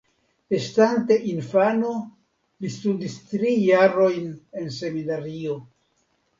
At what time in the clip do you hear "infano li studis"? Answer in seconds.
1.33-3.21